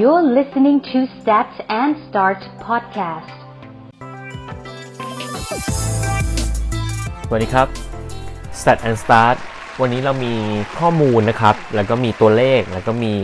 [0.00, 3.36] You're listening to Stats and Start podcast.
[7.28, 7.68] สวัสดีครับ
[8.60, 9.36] Stat and Start
[9.80, 10.34] วันนี้เรามี
[10.78, 13.14] ข้อมูลนะครับ แล้วก็มีตัวเลข แล้วก็มี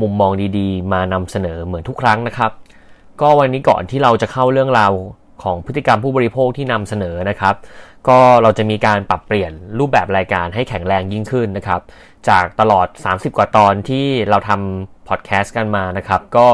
[0.00, 2.52] มุมมองดีๆ มานำเสนอเหมือนทุกครั้งนะครับ
[3.20, 4.92] ก็วันนี้ก่อนที่เราจะเข้าเรื่องราว
[5.46, 7.54] ของพฤติกรรมผู้บริโภคที่นำเสนอนะครับ
[8.08, 11.80] ก็เราจะมีการปรับเปลี่ยนรูปแบบรายการให้แข็งแรงยิ่งขึ้นนะครับ
[12.28, 16.46] จากตลอด 30 กว่าตอนที่เราทำพอดแคสต์กันมานะครับ ก็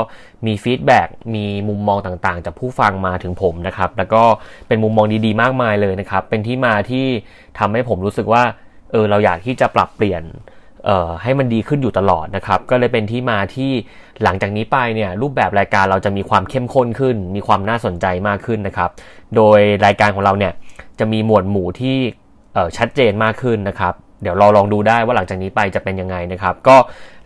[0.47, 4.23] มี feedback มีมุมมองต่างๆ จากผู้ฟังมาถึงผมนะครับ แล้วก็
[4.69, 7.06] เป็นมุมมองดีๆ มากมายเลยนะครับ เป็นที่มาที่
[7.59, 8.42] ทำให้ผมรู้สึกว่า
[8.91, 10.22] เออเราอยากที่จะปรับเปลี่ยน
[11.22, 13.70] ให้มันดีขึ้นอยู่ตลอดนะครับ ก็เลยเป็นที่มาที่
[14.22, 18.91] หลังจากนี้ไปเนี่ยรูปแบบรายการเราจะมีความเข้มข้นขึ้น มีความน่าสนใจมากขึ้นนะครับ
[19.36, 20.52] โดยรายการของเราเนี่ย
[20.98, 21.96] จะมีหมวดหมู่ที่
[22.77, 26.77] ชัดเจนมากขึ้นนะครับเดี๋ยวเราลองดูได้ว่าหลังจากนี้ไปจะเป็นยังไงนะครับ ก็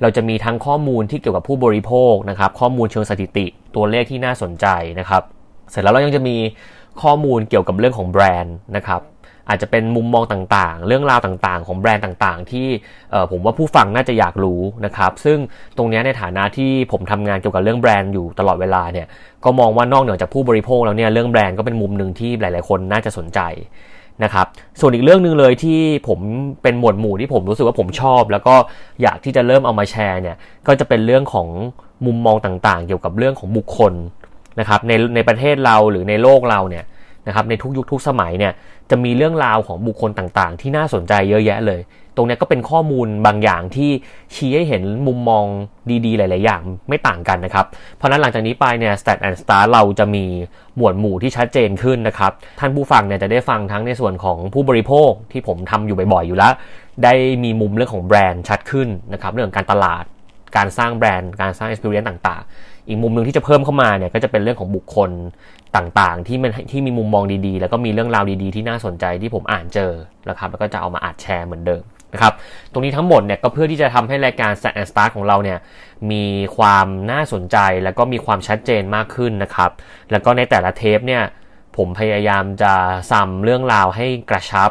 [0.02, 4.66] เราจะมีทั้งข้อมูลที่เกี่ยวกับผู้บริโภคนะครับ ข้อมูลเชิงสถิติตัวเลขที่น่าสนใจ
[5.00, 5.22] นะครับ
[5.70, 6.36] เสร็จแล้วเรายังจะมี
[7.02, 9.00] ข้อมูลเกี่ยวกับเรื่องของแบรนด์นะครับ
[9.48, 12.68] อาจจะเป็นมุมมองต่างๆ เรื่องราวต่างๆ ของแบรนด์ต่างๆ ที่
[13.30, 15.38] ผมว่าผู้ฟังน่าจะอยากรู้นะครับ ซึ่ง
[15.76, 19.06] ตรงนี้ในฐานะที่ผมทำงานเกี่ยวกับเรื่องแบรนด์อยู่ตลอดเวลาเนี่ย
[19.44, 23.40] ก็มองว่านอกเหนือจากผู้บริโภคแล้วเนี่ยเรื่องแบรนด์ก็เป็นมุมหนึ่งที่หลาย ๆ คนน่าจะสนใจ
[24.24, 24.46] นะครับ
[24.80, 26.20] ส่วนอีกเรื่องหนึ่งเลยที่ผม
[26.62, 28.54] เป็นหมวดหมู่ที่ผมรู้สึกว่าผมชอบ แล้วก็
[29.02, 30.36] อยากที่จะเริ่มเอามาแชร์เนี่ย
[30.66, 31.48] ก็จะเป็นเรื่องของ
[32.06, 33.94] มุมมองต่างๆ เกี่ยวกับเรื่องของบุคคล
[34.60, 36.84] นะครับในในประเทศเราหรือในโลกเราเนี่ย
[37.26, 38.52] นะครับในทุกยุคทุกสมัยเนี่ย
[38.90, 41.82] จะมีเรื่องราวของบุคคลต่างๆ ที่น่าสนใจเยอะแยะเลย
[42.16, 43.90] ตรงนี้ก็เป็นข้อมูลบางอย่างที่
[44.34, 45.44] ชี้ให้เห็นมุมมอง
[46.06, 50.24] ดีๆ หลาย ๆ อย่างไม่ต่างกันนะครับ เพราะนั้นหลังจากนี้ไปเนี่ย Stat and Star เราจะมี
[50.76, 56.52] หมวดหมู่ที่ชัดเจนขึ้นนะครับ ท่านผู้ฟังเนี่ยจะได้ฟังทั้งในส่วนของผู้บริโภคที่ผมทำอยู่บ่อย ๆ อยู่แล้ว
[57.04, 60.04] ได้มีมุมเรื่องของแบรนด์ชัดขึ้นนะครับเรื่องการตลาด
[60.56, 65.10] การสร้างแบรนด์ การสร้าง experience ต่าง ๆ อีกมุมหนึ่งที่จะเพิ่มเข้ามาเนี่ยก็จะเป็นเรื่องของบุคคล
[65.76, 69.92] ต่างๆ ที่มันที่มีมุมมองดีๆ แล้วก็มีเรื่องราวดีๆ ที่น่าสนใจที่ผมอ่านเจอ
[70.28, 72.34] นะครับแล้วก็จะเอามาอัดแชร์เหมือนเดิมนะครับ
[72.72, 75.58] ตรงนี้ทั้งหมดเนี่ยก็เพื่อที่จะทำให้รายการ Set and Start ของเราเนี่ย
[76.10, 76.24] มี
[76.56, 79.70] ความน่าสนใจแล้วก็มีความชัดเจนมากขึ้นนะครับ
[80.10, 81.22] แล้วก็ในแต่ละเทปเนี่ย
[81.76, 82.72] ผมพยายามจะ
[83.10, 84.70] ซ้ำเรื่องราวให้กระชับ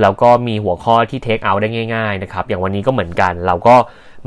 [0.00, 3.76] แล้วก็มีหัวข้อที่เทคเอาได้ง่ายๆนะครับอย่างวันนี้ก็เหมือนกัน เราก็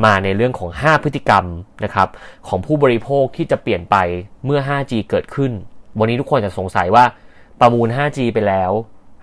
[0.05, 1.45] มาในเรื่องของ 5 พฤติกรรม
[1.83, 2.07] นะครับ
[2.47, 3.95] ของผู้บริโภคที่จะเปลี่ยนไป
[4.45, 5.51] เมื่อ 5G เกิดขึ้น
[5.99, 7.03] วันนี้ทุกคนจะสงสัยว่า
[7.59, 8.71] ประมูล 5G ไปแล้ว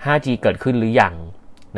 [0.05, 1.15] 5G เกิดขึ้นหรือยัง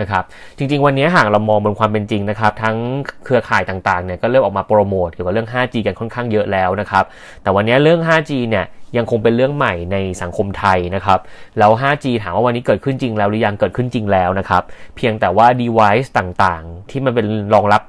[0.01, 0.25] นะครับ
[0.59, 2.77] จริง ๆ วันนี้หากเรามองบนความเป็นจริงนะครับ ทั้ง
[3.25, 7.05] เครือข่ายต่างๆเนี่ยก็เริ่มออกมาโปรโมทเกี่ยวกับเรื่อง 5G กันค่อนข้างเยอะแล้วนะครับ
[7.43, 8.65] แต่วันนี้เรื่อง 5G เนี่ย
[8.97, 11.19] ยังคงเป็นเรื่องใหม่ในสังคมไทยนะครับ
[11.59, 14.63] แล้ว 5G ถามว่าวันนี้เกิดขึ้นจริงแล้วหรือยังเกิดขึ้นจริงแล้วนะครับ
[14.97, 17.83] เพียงแต่ว่า device ต่างๆ ที่มันเป็นรองรับ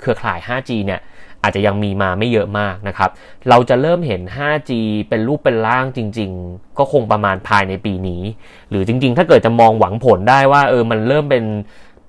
[0.00, 1.00] เครือข่าย 5G เนี่ย
[1.44, 3.10] อาจจะยังมีมาไม่เยอะมากนะครับ
[3.48, 4.70] เราจะเริ่มเห็น 5G
[5.08, 8.22] เป็นรูปเป็นร่างจริง ๆ ก็คงประมาณภายในปีนี้
[8.70, 11.44] หรือจริง ๆ ถ้าเกิดจะมองหวังผลได้ว่าเออมันเริ่มเป็น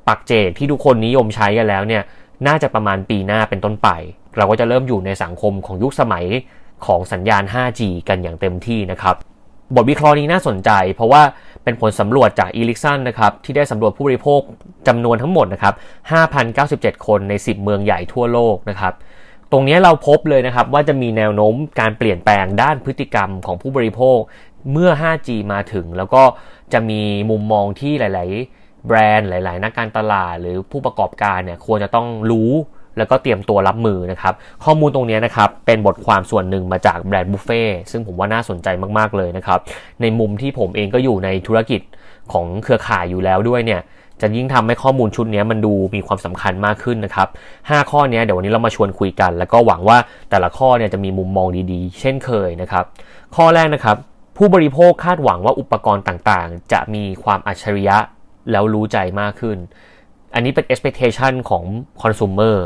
[0.07, 2.03] ปักเจกที่ทุกคนนิยมใช้กันแล้วเนี่ย
[2.47, 3.89] น่าจะประมาณปีหน้าเป็นต้นไป
[4.37, 6.25] เราก็จะเริ่มอยู่ในสังคมของยุคสมัย
[6.85, 9.15] ของสัญญาณ 5G กันอย่างเต็มที่นะครับ
[9.75, 11.21] บทวิเคราะห์นี้น่าสนใจ เพราะว่า
[11.63, 14.41] เป็นผลสำรวจจากอีลิกซันนะครับที่ได้สำรวจผู้บริโภค
[14.87, 15.73] จำนวนทั้งหมดนะครับ
[16.39, 18.93] 5,097 คนใน 10 เมืองใหญ่ทั่วโลกนะครับ
[19.51, 24.17] ตรงนี้เราพบเลยนะครับว่าจะมีแนวโน้มการเปลี่ยนแปลงด้านพฤติกรรมของผู้บริโภค
[24.71, 26.23] เมื่อ 5G มาถึง แล้วก็
[26.73, 28.29] จะมีมุมมองที่หลาย
[28.59, 32.51] ๆ แบรนด์หลาย ๆ นักการตลาด หรือผู้ประกอบการเนี่ยควรจะต้องรู้
[32.97, 38.67] แล้วก็เตรียมตัวรับมือนะครับ ข้อมูลตรงนี้นะครับ เป็นบทความส่วนหนึ่งมาจากแบรนด์บุฟเฟ่ซึ่งผมว่าน่าสนใจ
[38.97, 39.59] มาก ๆ เลยนะครับ
[40.01, 41.81] ในมุมที่ผมเองก็อยู่ในธุรกิจ
[42.33, 43.81] ของเครือข่ายอยู่แล้วด้วยเนี่ย
[44.21, 47.27] จะยิ่งทำให้ข้อมูลชุดนี้มันดูมีความสำคัญมากขึ้นนะครับ
[47.59, 49.97] 5 ข้อนี้เดี๋ยววันนี้เรามาชวนคุยกัน แล้วก็หวังว่า
[50.29, 52.83] แต่ละข้อเนี่ยจะมีมุมมองดีๆ เช่นเคยนะครับ
[53.35, 53.97] ข้อแรกนะครับ
[54.37, 57.97] ผู้บริโภคคาดหวังว่าอุปกรณ์ต่างๆ จะมีความอัจฉริยะ
[58.51, 59.57] แล้วรู้ใจมากขึ้น
[60.33, 61.63] อันนี้เป็น expectation ของ
[62.01, 62.57] consumer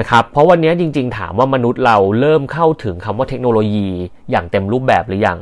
[0.00, 3.88] นะครับ เพราะวันนี้จริงๆ ถามว่ามนุษย์เราเริ่มเข้าถึงคำว่าเทคโนโลยี
[4.30, 5.38] อย่างเต็มรูปแบบหรือยัง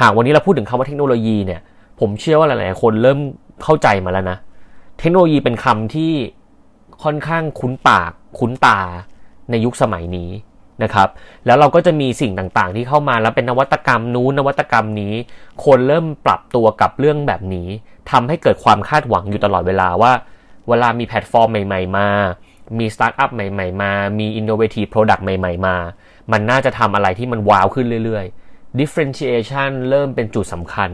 [0.00, 1.60] หากวันนี้เราพูดถึงคำว่าเทคโนโลยีเนี่ย
[2.00, 3.18] ผมเชื่อว่าหลายๆ คนเริ่ม
[3.62, 4.38] เข้าใจมาแล้วนะ
[5.04, 6.12] เทคโนโลยีเป็นคำที่
[7.04, 8.80] ค่อนข้างคุ้นปากคุ้นตา
[9.50, 10.30] ในยุคสมัยนี้
[10.82, 11.08] นะครับ
[11.46, 15.14] แล้วเราก็จะมีสิ่งต่างๆ ที่เข้ามาแล้วเป็นนวัตกรรมนู้นนวัตกรรมนี้
[15.64, 17.68] คนเริ่มปรับตัวกับเรื่องแบบนี้
[18.10, 20.12] ทำให้เกิดความคาดหวังอยู่ตลอดเวลาว่า
[20.68, 22.08] เวลามีแพลตฟอร์มใหม่ ๆ มา
[22.78, 25.76] มีสตาร์ทอัพใหม่ ๆ มา มี innovative product ใหม่ ๆ มา
[26.32, 28.43] มันน่าจะทำอะไรที่มัน wow ขึ้นเรื่อย ๆ
[28.78, 30.90] differentiation เริ่มเป็นจุดสำคัญ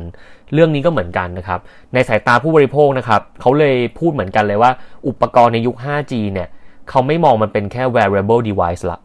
[0.54, 1.60] เรื่องนี้ก็เหมือนกันนะครับ
[1.94, 4.70] ในสายตาผู้บริโภคนะครับเขาเลยพูดเหมือนกันเลยว่า
[5.08, 6.48] อุปกรณ์ในยุค 5G เนี่ย
[6.88, 8.98] เขาไม่มองมันเป็นแค่ wearable device ละ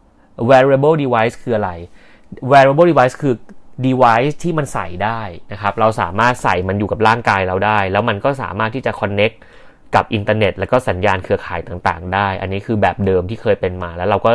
[0.48, 1.70] wearable device คืออะไร
[2.50, 3.34] wearable device คือ
[3.86, 5.20] device ที่มันใส่ได้
[5.52, 9.36] นะครับ เราสามารถใส่มันอยู่กับร่างกายเราได้ แล้วมันก็สามารถที่จะ connect
[9.94, 14.32] กับอินเทอร์เน็ต แล้วก็สัญญาณเครือข่ายต่างๆ ได้ อันนี้คือแบบเดิมที่เคยเป็นมา แล้วเราก็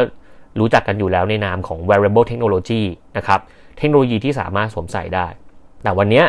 [0.60, 2.84] รู้จักกันอยู่แล้วในนามของ wearable technology
[3.18, 3.40] นะครับ
[3.78, 5.28] เทคโนโลยีที่สามารถสวมใส่ได้
[5.84, 6.24] แต่วันนี้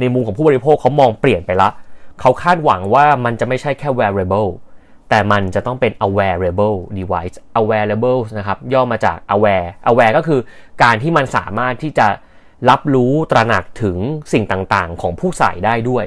[0.00, 1.70] ในมุมของผู้บริโภคเขามองเปลี่ยนไปละ
[2.20, 4.50] เขาคาดหวังว่ามันจะไม่ใช่แค่ wearable
[5.08, 10.40] แต่มันจะต้องเป็น awareable device awareable นะครับ ย่อมาจาก aware aware ก็คือ
[10.82, 12.06] การที่มันสามารถที่จะ
[12.70, 13.96] รับรู้ตระหนักถึง
[14.32, 16.04] สิ่งต่างๆ ของผู้ใส่ได้ด้วย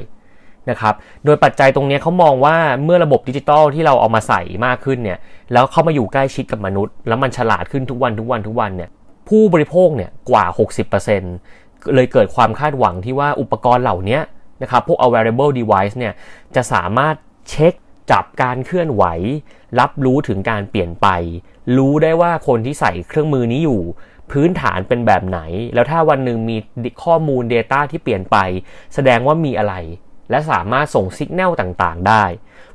[0.70, 0.94] นะครับ
[1.26, 5.20] โดยปัจจัยตรงนี้เขามองว่าเมื่อระบบดิจิตอลที่เราเอามาใส่มากขึ้นเนี่ย
[5.54, 8.90] แล้วเข้ามาอยู่ใกล้ชิดกับมนุษย์ แล้วมันฉลาดขึ้นทุกวันทุกวันทุกวันเนี่ย
[9.27, 10.45] ผู้บริโภคเนี่ยกว่า
[11.19, 14.19] 60%เลยเกิดความคาดหวังที่ว่าอุปกรณ์เหล่านี้
[14.62, 16.13] นะครับพวก wearable device เนี่ย
[16.56, 17.16] จะสามารถ
[17.50, 17.74] เช็ค
[18.12, 19.04] จับการเคลื่อนไหว
[19.80, 21.07] รับรู้ถึงการเปลี่ยนไป
[21.77, 23.81] รู้ได้ว่าคนที่ใส่เครื่องมือนี้อยู่
[24.31, 25.39] พื้นฐานเป็นแบบไหน
[25.74, 26.57] แล้วถ้าวันหนึ่งมี
[27.04, 28.38] ข้อมูล Data ที่เปลี่ยนไป
[28.94, 29.75] แสดงว่ามีอะไร
[30.30, 32.24] และสามารถส่งสัญญาณต่างๆ ได้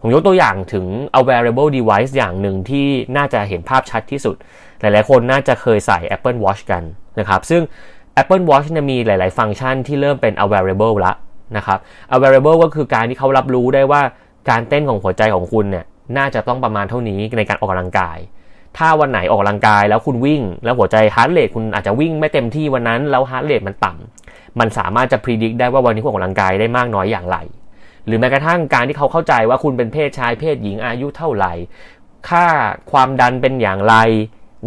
[0.01, 0.87] ผมยกตัวอย่างถึง
[1.19, 2.87] awareable device อย่างหนึ่งที่
[3.17, 4.37] น่าจะเห็นภาพชัดที่สุด
[4.81, 6.83] หลาย ๆ คนน่าจะเคยใส่ Apple Watch กัน
[7.19, 7.63] นะครับซึ่ง
[8.21, 11.13] Apple Watch เนี่ยมีหลาย ๆ ฟังก์ชันที่เริ่มเป็น a wearable ละ
[11.57, 11.79] นะครับ
[12.15, 14.03] a wearable ก็คือการที่เขารับรู้ได้ว่า
[14.51, 15.85] การเต้นของหัวใจของคุณเนี่ย
[16.17, 18.19] น่าจะต้องประมาณเท่านี้ในการออกกำลังกาย
[18.79, 27.37] ถ้าวันไหนออกกำลังกายแล้วคุณวิ่ง แล้วหัวใจ heart rate คุณอาจจะวิ่งไม่เต็มที่วันนั้นแล้ว heart rate มันต่ำมันสามารถจะพิจิตรได้ว่าวันนี้คุณออกกำลังกายได้มากน้อยอย่างไร
[28.07, 31.53] หรือแม้กระทั่งการที่เขาเข้าใจว่าคุณเป็นเพศชายเพศหญิงอายุเท่าไหร่
[32.29, 32.47] ค่า
[32.93, 33.95] ความดันเป็นอย่างไร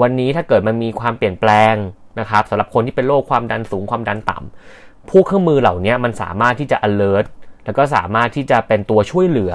[0.01, 1.75] วันนี้ถ้าเกิดมันมีความเปลี่ยนแปลง
[2.19, 7.25] นะครับสำหรับคนที่เป็นโรคความดันสูงความดันต่ำพวกเครื่องมือเหล่านี้มันสามารถที่จะ alert
[7.65, 9.53] แล้วก็สามารถที่จะเป็นตัวช่วยเหลือ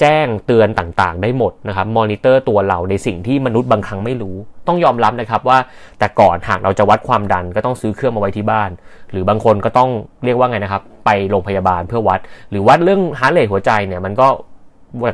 [0.00, 4.36] แจ้งเตือนต่างๆ ได้หมดนะครับมอนิเตอร์ตัวเราในสิ่งที่มนุษย์บางครั้งไม่รู้
[4.68, 5.58] ต้องยอมรับนะครับว่า
[5.98, 8.70] แต่ก่อนหากเราจะวัดความดันก็ต้องซื้อเครื่องมาไว้ที่บ้าน
[9.12, 9.90] หรือบางคนก็ต้อง
[10.24, 14.28] เรียกว่าไงนะครับ ไปโรงพยาบาลเพื่อวัด หรือวัดเรื่อง heart rate หัวใจเนี่ยมันก็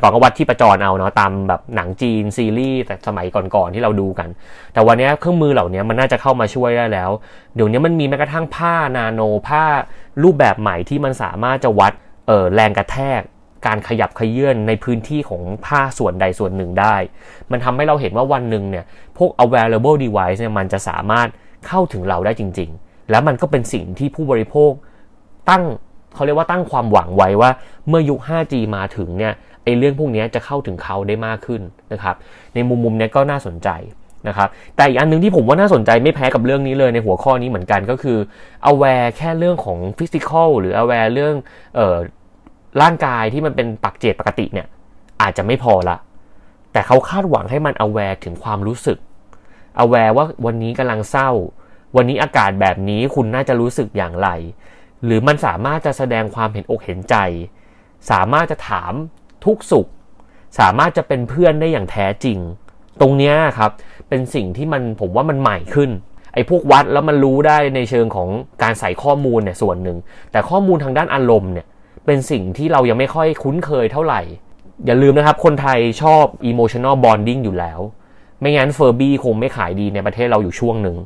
[0.01, 4.29] ก่อนก็วัดที่ชีพจรเอาเนาะตามแบบหนังจีนซีรีส์แต่สมัยก่อนๆที่เราดูกัน
[4.73, 7.09] แต่วันนี้เครื่องมือเหล่านี้มันน่าจะเข้ามาช่วยได้แล้ว
[7.55, 9.63] เดี๋ยวนี้มันมีแม้กระทั่งผ้านาโนผ้า
[10.23, 11.93] รูปแบบใหม่ที่มันสามารถจะวัด
[12.27, 13.21] เออแรงกระแทก
[13.65, 16.95] การขยับเขยื้อนในพื้นที่ของผ้าส่วนใดส่วนหนึ่งได้
[17.51, 18.85] มันทำให้เราเห็นว่าวันหนึ่งเนี่ย
[19.17, 21.27] พวก available device เนี่ยมันจะสามารถ
[21.67, 24.71] เข้าถึงเราได้จริง ๆ แล้วมันก็เป็นสิ่งที่ผู้บริโภค
[25.49, 25.63] ตั้ง
[26.15, 27.49] เขาเรียกว่าตั้งความหวังไว้ว่า
[27.87, 29.33] เมื่อยุค 5G มาถึงเนี่ย
[29.67, 31.61] ไอ้เรื่องพวกนี้จะเข้าถึงเขาได้มากขึ้น
[31.93, 32.15] นะครับ
[32.53, 33.69] ในมุมมุมนี้ก็น่าสนใจ
[34.27, 38.17] นะครับ แต่อีกอันนึงที่ผมว่าน่าสนใจไม่แพ้กับเรื่องนี้เลยในหัวข้อนี้เหมือนกันก็คือ
[38.71, 41.35] aware แค่เรื่องของ physical หรือ aware เรื่อง
[41.75, 41.97] เอ่อ
[42.81, 44.67] ร่างกายที่มันเป็นปักเจตปกติเนี่ย
[45.21, 45.97] อาจจะไม่พอละ
[46.73, 48.97] แต่เขาคาดหวังให้มัน aware ถึงความรู้สึก
[49.83, 51.29] aware ว่าวันนี้กำลังเศร้า
[51.95, 54.29] วันนี้อากาศแบบนี้คุณน่าจะรู้สึกอย่างไร
[55.05, 57.15] หรือมันสามารถจะแสดงความเห็นอกเห็นใจ
[58.11, 58.93] สามารถจะถาม
[59.45, 59.87] ทุกสุข
[60.59, 62.39] สามารถจะเป็นเพื่อนได้อย่างแท้จริง
[63.01, 63.71] ตรงนี้ครับ
[64.09, 65.89] เป็นสิ่งที่มันผมว่ามันใหม่ขึ้น
[66.33, 68.29] ไอ้พวกวัดแล้วมันรู้ได้ในเชิงของ
[68.63, 69.97] การใส่ข้อมูลเนี่ยส่วนหนึ่ง
[70.31, 71.67] แต่ข้อมูลทางด้านอารมณ์เนี่ย
[72.05, 74.21] เป็นสิ่งที่เรายังไม่ค่อยคุ้นเคยเท่าไหร่
[74.85, 77.79] อย่าลืมนะครับ คนไทยชอบ emotional bonding อยู่แล้ว
[78.39, 80.97] ไม่งั้นเฟอร์บี้คงไม่ขายดีในประเทศเราอยู่ช่วงหนึ่ง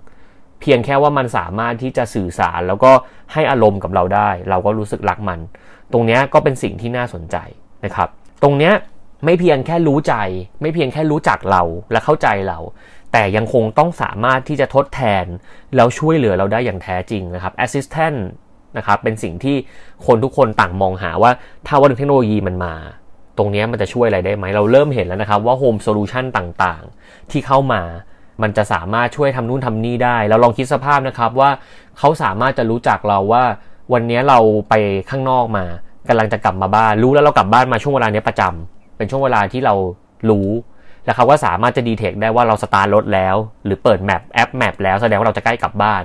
[0.61, 2.91] เพียงแค่ว่ามันสามารถที่จะสื่อสารแล้วก็
[3.33, 5.39] ให้อารมณ์กับเราได้ เราก็รู้สึกรักมัน
[5.91, 7.37] ตรงนี้ก็เป็นสิ่งที่น่าสนใจ
[7.85, 8.09] นะครับ
[8.43, 8.71] ตรงนี้
[9.25, 10.15] ไม่เพียงแค่รู้ใจ
[10.61, 12.59] ไม่เพียงแค่รู้จักเราและเข้าใจเรา
[13.11, 15.25] แต่ยังคงต้องสามารถที่จะทดแทน
[15.75, 18.19] แล้วช่วยเหลือเราได้อย่างแท้จริงนะครับ assistant
[18.77, 19.55] นะครับเป็นสิ่งที่
[20.05, 21.31] คนทุกคนต่างมองหาว่า
[21.67, 22.73] ถ้าวันเทคโนโลยีมันมา
[23.37, 27.81] ตรงนี้มันจะช่วยอะไรได้ไหม เราเริ่มเห็นแล้วนะครับว่า home solution ต่างๆ ที่เข้ามา
[28.41, 31.49] มันจะสามารถช่วยทำนู่นทำนี่ได้เราลองคิดสภาพนะครับว่า
[31.99, 33.43] เขาสามารถจะรู้จักเราว่า
[33.93, 34.73] วันนี้เราไป
[35.09, 35.65] ข้างนอกมา
[36.07, 39.73] กำลังจะกลับมาบ้าน รู้แล้วเรากลับบ้านมาช่วงเวลานี้ประจำเป็นช่วงเวลาที่เรา
[40.29, 40.49] รู้
[41.05, 46.03] แล้วเขาก็สามารถจะ detect ได้ว่าเราสตาร์ทรถแล้ว หรือเปิด map แอป map แล้วแสดงว่าเราจะใกล้กลับบ้าน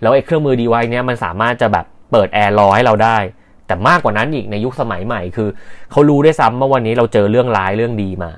[0.00, 3.18] แล้วไอ้เครื่องมือดีไวเนี้ยมันสามารถจะแบบเปิดแอร์รอให้เราได้
[3.66, 5.48] แต่มากกว่านั้นอีกในยุคสมัยใหม่คือ
[5.90, 8.32] เขารู้ได้ซ้ำว่าวันนี้เราเจอเรื่องร้ายเรื่องดีมา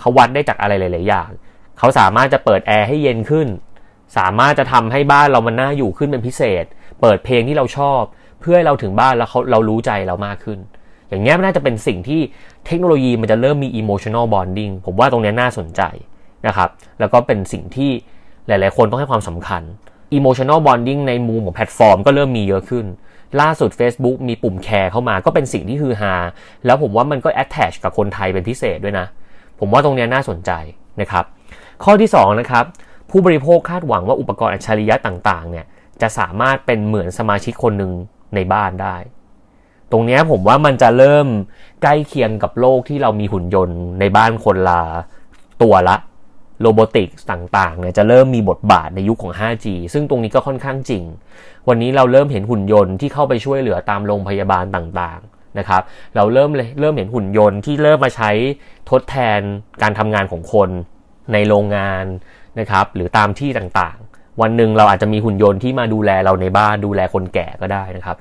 [0.00, 1.30] เขาวัดได้จากอะไรหลาย ๆ อย่าง
[1.78, 3.48] เขาสามารถจะเปิดแอร์ให้เย็นขึ้น
[4.18, 6.64] สามารถจะทำให้บ้านเรามันน่าอยู่ขึ้นเป็นพิเศษ
[7.00, 8.02] เปิดเพลงที่เราชอบ
[8.40, 10.58] เพื่อให้เราถึงบ้านแล้วเขาเรารู้ใจเรามากขึ้น
[11.08, 12.20] อย่างเงี้ยน่าจะเป็นสิ่งที่
[12.66, 15.82] เทคโนโลยีมันจะเริ่มมี emotional bonding ผมว่าตรงนี้น่าสนใจ
[16.46, 16.68] นะครับ
[17.00, 17.90] แล้วก็เป็นสิ่งที่
[18.46, 19.62] หลาย ๆ คนต้องให้ความสำคัญ
[20.16, 22.86] emotional bonding ในมุมของแพลตฟอร์ม ก็เริ่มมีเยอะขึ้น
[23.40, 26.14] ล่าสุด Facebook มีปุ่ม care เข้ามา ก็เป็นสิ่งที่ฮือฮา
[26.66, 29.06] แล้วผมว่ามันก็ attach กับคนไทยเป็นพิเศษด้วยนะ
[29.60, 30.50] ผมว่าตรงนี้น่าสนใจ
[31.00, 31.24] นะครับ
[31.84, 32.64] ข้อที่2นะครับ
[33.10, 35.66] ผู้บริโภคคาดหวังว่าอุปกรณ์อัจฉริยะต่าง ๆ เนี่ย
[36.02, 37.92] จะสามารถเป็นเหมือนสมาชิกคนหนึ่ง
[38.34, 38.96] ในบ้านได้
[39.92, 41.26] ตรงนี้ผมว่ามันจะเริ่ม
[41.82, 44.80] ใกล้เคียงกับโลกที่เรามีหุ่นยนต์ในบ้านคนละ
[45.62, 45.96] ตัวละ
[46.60, 51.04] โรบอติกต่างๆเนี่ยจะเริ่มมีบทบาทในยุคของ 5G ซึ่งตรงนี้ก็ค่อนข้างจริง
[51.68, 55.82] วันนี้เราเริ่มเห็นหุ่นยนต์ที่เข้าไปช่วยเหลือตามโรงพยาบาลต่างๆนะครับ
[56.16, 58.30] เราเริ่มเลยเริ่มเห็นหุ่นยนต์ที่เริ่มมาใช้
[58.90, 59.40] ทดแทน
[59.82, 60.70] การทำงานของคน
[61.32, 62.04] ในโรงงาน
[62.60, 64.09] นะครับ หรือตามที่ต่างๆ
[64.40, 68.16] วันหนึ่งเราอาจจะมีหุ่นยนต์ที่มาดูแลเราในบ้านดูแลคนแก่ก็ได้นะครับ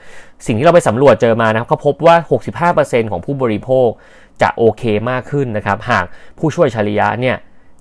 [0.46, 2.16] สิ่งที่เราไปสำรวจเจอมานะครับเขาพบว่า
[2.72, 3.90] 65%ของผู้บริโภค
[4.42, 6.06] จะโอเคมากขึ้นนะครับ หาก
[6.40, 7.38] ผู้ช่วยอัจฉริยะเนี่ย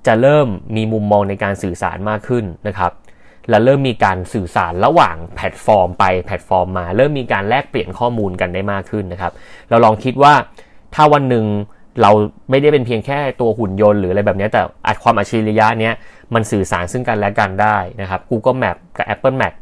[0.06, 2.92] จะเริ่มมีมุมมองในการสื่อสารมากขึ้นนะครับ
[3.50, 9.32] และเริ่มมีการสื่อสารระหว่างแพลตฟอร์มไปแพลตฟอร์มมา เริ่มมีการแลกเปลี่ยนข้อมูลกันได้มากขึ้นนะครับ
[9.68, 10.34] เราลองคิดว่า
[10.94, 11.46] ถ้าวันหนึ่ง
[12.02, 12.10] เรา
[12.50, 15.94] ไม่ได้เป็นเพียงแค่ตัวหุ่นยนต์หรืออะไรแบบนี้ แต่อัดความอัจฉริยะเนี้ย
[16.34, 19.54] มันสื่อสารซึ่งกันและกันได้นะครับ Google Map กับ Apple Map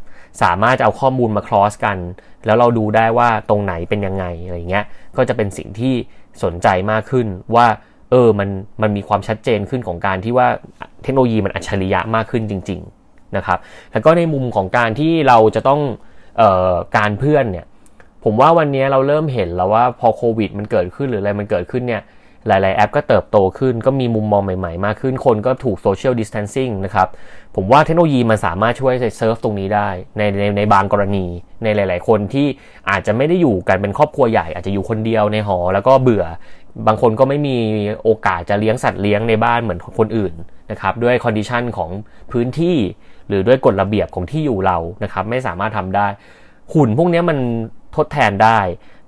[0.43, 1.99] สามารถจะเอาข้อมูลมา cross กัน
[2.47, 4.85] แล้วเราดูได้ว่าตรงไหนเป็นยังไงอะไรเงี้ย
[5.17, 5.95] ก็จะเป็นสิ่งที่
[6.43, 7.67] สนใจมากขึ้นว่า
[8.11, 8.49] เออมัน
[8.83, 10.49] มันมีความชัดเจนขึ้นของการที่ว่า
[11.03, 13.59] เทคโนโลยีมันอัจฉริยะมากขึ้นจริง ๆนะครับ
[13.93, 15.81] แล้วก็ในมุมของการที่เราจะต้อง
[16.39, 17.67] เอ่อการเพื่อนเนี่ย
[18.25, 22.03] ผมว่าวันนี้เราเริ่มเห็นแล้วว่าพอโควิดมันเกิดขึ้นหรืออะไรมันเกิดขึ้นเนี่ย
[22.49, 27.09] หลาย ๆ แอปก็เติบโตขึ้น ก็มีมุมมองใหม่ ๆ มากขึ้น คนก็ถูก social distancing นะครับ
[27.57, 31.27] ผมว่าเทคโนโลยีมันสามารถช่วยเซิร์ฟตรงนี้ได้ในในในบางกรณี
[31.63, 32.47] ในหลาย ๆ คนที่
[32.91, 36.25] อาจจะไม่ได้อยู่กันเป็นครอบครัวใหญ่ อาจจะอยู่คนเดียวในหอ แล้วก็เบื่อ
[36.87, 37.57] บางคนก็ไม่มี
[38.03, 40.33] โอกาสจะเลี้ยงสัตว์เลี้ยงในบ้านเหมือนคนอื่น
[40.71, 41.91] นะครับ ด้วย condition ของ
[42.33, 42.77] พื้นที่
[43.29, 46.07] หรือด้วยกฎระเบียบของที่อยู่เรานะครับ ไม่สามารถทำได้
[46.73, 47.39] หุ่นพวกนี้มัน
[47.97, 48.61] ทดแทนได้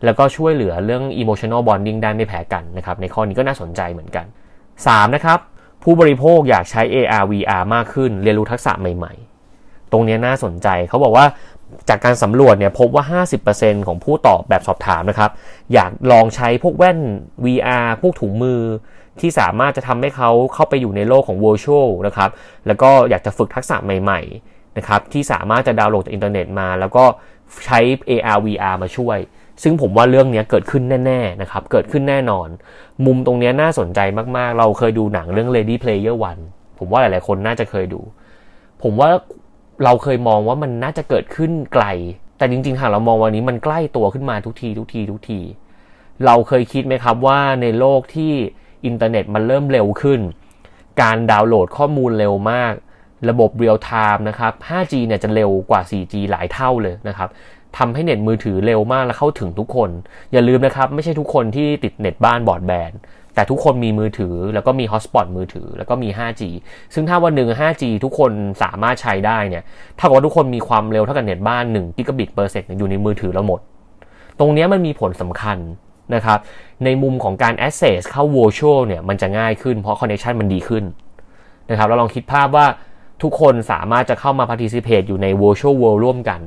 [0.04, 4.26] แล้วก็ช่วยเหลือเรื่อง emotional bonding ได้ไม่แพ้กันนะครับ ในข้อนี้ก็น่าสนใจเหมือนกัน
[4.74, 5.14] 3.
[5.14, 5.38] นะครับ
[5.82, 9.12] ผู้บริโภคอยากใช้ AR VR มากขึ้น เรียนรู้ทักษะใหม่
[9.52, 11.26] ๆ ตรงนี้น่าสนใจเขาบอกว่า
[11.88, 15.30] จากการสำรวจเนี่ยพบว่า 50%ของผู้ตอบแบบสอบถามนะครับ
[15.72, 16.98] อยากลองใช้พวกแว่น
[17.44, 18.60] VR พวกถุงมือ
[19.20, 22.30] ที่สามารถจะทำให้เขาเข้าไปอยู่ในโลกของ virtual นะครับ
[22.66, 27.04] แล้วก็อยากจะฝึกทักษะใหม่ ๆ นะครับที่สามารถจะดาวน์โหลดจากอินเทอร์เน็ตมา แล้วก็
[27.66, 29.18] ใช้ AR VR มาช่วย
[29.62, 32.48] ซึ่งผมว่าเรื่องนี้เกิดขึ้นแน่ๆนะครับเกิดขึ้นแน่นอน
[33.06, 34.00] มุมตรงนี้น่าสนใจ
[34.36, 36.42] มากๆ เราเคยดูหนังเรื่อง Lady Player One
[36.78, 38.00] ผมว่าหลายๆคนน่าจะเคยดู
[38.82, 39.10] ผมว่า
[39.84, 41.84] เราเคยมองว่ามันน่าจะเกิดขึ้นไกล
[42.38, 45.40] แต่จริงๆหากเรามองวันนี้มันใกล้ตัวขึ้นมาทุกทีทุกทีทุกที
[46.26, 48.32] เราเคยคิดไหมครับว่าในโลกที่
[48.86, 50.20] อินเทอร์เน็ตมันเริ่มเร็วขึ้น
[51.02, 52.74] การดาวน์โหลดข้อมูลเร็วมาก
[53.30, 57.28] ระบบ real-time นะครับ 5G เนี่ยจะเร็วกว่า 4G หลายเท่าเลยนะครับ
[57.78, 59.90] ทำให้เน็ตมือถือเร็วมากและเข้าถึงทุกคน
[60.32, 62.92] อย่าลืมนะครับ ไม่ใช่ทุกคนที่ติดเน็ตบ้านบรอดแบนด์
[63.34, 66.42] แต่ทุกคนมีมือถือแล้วก็มีฮอตสปอตมือถือ แล้วก็มี 5G
[66.94, 68.32] ซึ่งถ้าวันหนึ่ง 5G ทุกคน
[68.62, 69.62] สามารถใช้ได้เนี่ย
[69.98, 73.60] เท่ากับว่าทุกคนมีความเร็วเท่ากับเน็ตบ้าน1 gigabit per second อยู่ในมือถือเราหมด
[74.38, 75.58] ตรงนี้มันมีผลสำคัญ
[76.14, 76.38] นะครับ
[76.84, 80.84] ในมุมของการ access เข้า virtual เนี่ยมันจะง่ายขึ้นเพราะ connection มันดีขึ้น
[81.70, 82.66] นะครับเราลองคิดภาพว่า
[83.22, 86.40] ทุกคนสามารถจะเข้ามา participate อยู่ใน virtual world ร่วมกัน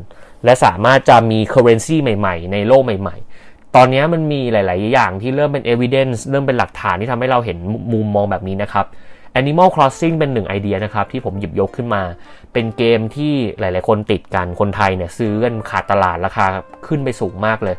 [0.46, 7.58] และสามารถจะมี currency ใหม่ๆ ในโลกใหม่ ๆ ตอนนี้มันมีหลาย ๆ อย่างที่เริ่มเป็น evidence เริ่มเป็นหลักฐานที่ทำให้เราเห็น
[7.94, 8.86] มุมมองแบบนี้นะครับ
[9.40, 12.02] Animal Crossing เป็นหนึ่งไอเดียนะครับ ที่ผมหยิบยกขึ้นมา
[12.54, 16.46] เป็นเกมที่หลาย ๆ คนติดกันคนไทยเนี่ยซื้อกันขาดตลาดราคา
[16.88, 17.76] ขึ้นไปสูงมากเลย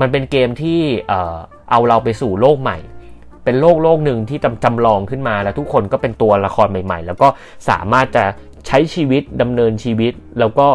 [0.00, 1.36] มันเป็นเกมที่เอ่อ
[1.70, 2.78] เอาเราไปสู่โลกใหม่
[3.48, 7.28] เป็นโลกโลกหนึ่งที่จำจำลองขึ้นมาแล้วทุกคนก็เป็นตัวละครใหม่ ๆ แล้วก็
[7.68, 8.24] สามารถจะ
[8.66, 10.66] ใช้ชีวิตดำเนินชีวิต แล้วก็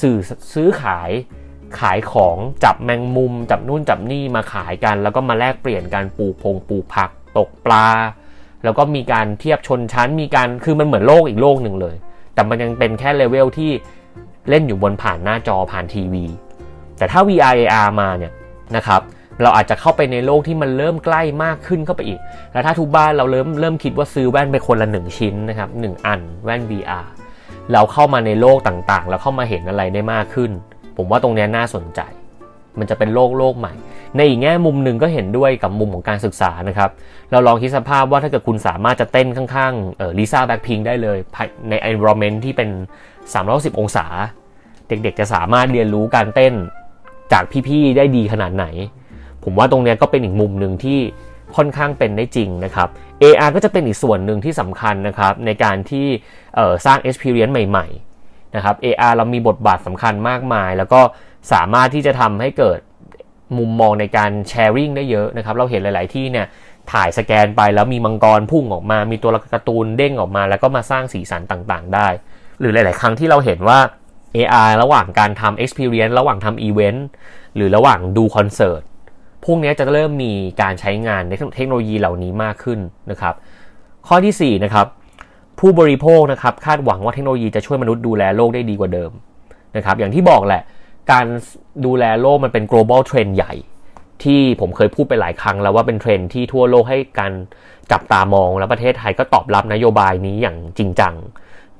[0.00, 0.18] สื่อ
[0.54, 1.10] ซื้อขาย
[1.80, 7.88] ขายของจับแมงมุม จับนู่นจับนี่มาขายกัน แล้วก็มาแลกเปลี่ยนการปลูกพงปลูกผัก ตกปลา
[8.64, 11.96] แล้วก็มีการเทียบชนชั้นมีการคือมันเหมือนโลกอีกโลกหนึ่งเลย
[12.34, 13.70] แต่มันยังเป็นแค่เลเวลที่
[14.48, 16.24] เล่นอยู่บนผ่านหน้าจอผ่านทีวี
[16.98, 18.32] แต่ถ้า VR AR มาเนี่ย
[18.76, 19.02] นะครับ
[19.42, 22.20] เราอาจจะเข้าไปในโลกที่มันเริ่มใกล้มากขึ้นเข้าไปอีก
[22.52, 27.06] แล้วถ้าทุกบ้านเราเริ่มเริ่มคิดว่าซื้อแว่นไปคนละหนึ่งชิ้นนะครับหนึ่งอันแว่น VR
[27.72, 30.50] เราเข้ามาในโลกต่างๆ แล้วเข้ามาเห็นอะไรได้มากขึ้น
[30.96, 32.00] ผมว่าตรงนี้น่าสนใจ
[32.78, 33.74] มันจะเป็นโลกโลกใหม่
[34.16, 36.90] ในอีกแง่มุมหนึ่งก็เห็นด้วยกับมุมของการศึกษานะครับ
[37.30, 41.18] เราลองคิดสภาพว่าถ้าเกิดคุณสามารถจะเต้นข้างๆเออลิซ่าแบ็คพิงได้เลย
[41.70, 42.68] ใน environment ที่เป็น
[43.24, 44.06] 310 องศา
[44.88, 46.54] เด็กๆจะสามารถเรียนรู้การเต้น
[47.32, 48.66] จากพี่ๆได้ดีขนาดไหน
[49.44, 50.98] ผมว่าตรงนี้ก็เป็นอีกมุมหนึ่งที่
[51.56, 52.88] ค่อนข้างเป็นได้จริงนะครับ
[53.22, 56.06] AR ก็จะเป็นอีกส่วนหนึ่งที่สำคัญนะครับในการที่
[56.86, 61.00] สร้าง experience ใหม่ๆนะครับ AR เรามีบทบาทสำคัญมากมาย แล้วก็
[61.52, 62.78] สามารถที่จะทำให้เกิด
[63.58, 66.46] มุมมองในการแชร์ริ่งได้เยอะนะครับ เราเห็นหลาย ๆ ที่เนี่ย
[66.92, 72.08] ถ่ายสแกนไปแล้วมีมังกรพุ่งออกมา มีตัวการ์ตูนเด้งออกมา แล้วก็มาสร้างสีสันต่างๆ ได้
[72.60, 73.78] หรือหลาย ๆ ครั้งที่เราเห็นว่า
[74.36, 77.00] AI ระหว่างการทำ experience ระหว่างทำ event
[77.56, 78.82] หรือระหว่างดูคอนเสิร์ต
[79.50, 82.78] วกนี้จะเริ่มมีการใช้งานในเทคโนโลยีเหล่านี้มากขึ้น
[83.10, 83.34] นะครับ
[84.06, 84.86] ข้อที่4นะครับ
[85.58, 89.10] ผู้บริโภคนะครับคาดหวังว่าเทคโนโลยีจะช่วยมนุษย์ดูแลโลกได้ดีกว่าเดิม
[89.76, 90.62] นะครับ อย่างที่บอกแหละ
[91.12, 91.26] การ
[91.86, 93.54] ดูแลโลกมันเป็น global trend ใหญ่
[94.22, 97.32] ที่ผมเคยพูดไปหลายครั้งแล้วว่าเป็นเทรนที่ทั่วโลกให้การ
[97.92, 101.14] จับตามองแล้วประเทศไทยก็ตอบรับนโยบายนี้อย่างจริงจัง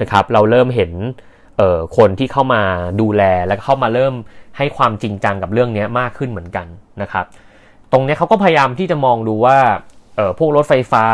[0.01, 0.93] นะครับ เราเริ่มเห็น
[1.97, 2.63] คนที่เข้ามา
[3.01, 4.15] ดูแลและเข้ามาเริ่ม
[4.57, 6.67] ให้ความจริงจังกับเรื่องนี้มากขึ้นเหมือนกัน
[7.03, 7.27] นะครับ
[7.93, 9.59] ตรงนี้เขาก็พยายามที่จะมองดูว่า
[10.39, 11.05] พวกรถไฟฟ้า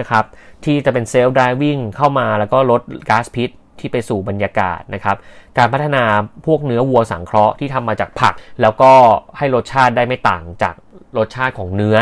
[0.00, 0.24] นะครับ
[0.64, 2.80] ที่จะเป็นเซลล์ดริวิ่งเข้ามาแล้วก็ลด
[3.10, 5.16] ก๊าซพิษที่ไปสู่บรรยากาศนะครับ
[5.58, 6.04] การพัฒนา
[6.46, 8.92] พวกเนื้อวัวสังเคราะห์ที่ทำมาจากผัก แล้วก็
[9.38, 10.74] ให้รสชาติได้ไม่ต่างจาก
[11.18, 11.98] รสชาติของเนื้อ